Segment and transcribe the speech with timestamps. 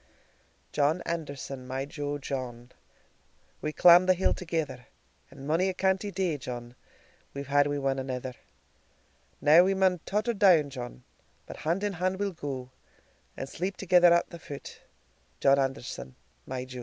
[0.71, 2.71] John Anderson, my jo John,
[3.61, 4.87] We clamb the hill thegither,
[5.29, 6.73] And monie a canty day, John,
[7.35, 8.33] We've had wi' ane anither;
[9.41, 11.03] Now we maun totter down, John,
[11.45, 12.71] But hand in hand we'll go,
[13.37, 14.81] And sleep thegither at the foot,
[15.39, 16.15] John Anderson,
[16.47, 16.79] my jo.